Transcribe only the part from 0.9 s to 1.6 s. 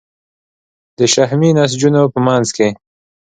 د شحمي